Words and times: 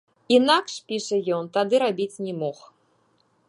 Інакш, 0.37 0.73
піша 0.87 1.19
ён, 1.37 1.49
тады 1.57 1.75
рабіць 1.85 2.21
не 2.29 2.33
мог. 2.41 2.57